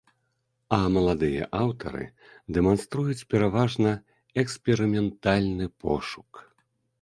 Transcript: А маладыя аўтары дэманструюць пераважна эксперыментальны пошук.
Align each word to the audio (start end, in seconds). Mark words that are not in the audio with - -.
А 0.75 0.77
маладыя 0.93 1.43
аўтары 1.63 2.05
дэманструюць 2.55 3.27
пераважна 3.35 3.91
эксперыментальны 4.45 5.65
пошук. 5.85 6.31